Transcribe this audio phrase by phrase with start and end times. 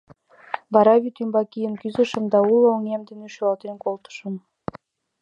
[0.73, 4.35] Вара вӱд ӱмбак ийын кӱзышым да уло оҥем дене шӱлалтен колтышым.